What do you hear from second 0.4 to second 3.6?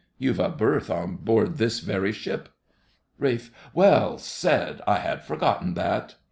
berth on board this very ship. RALPH.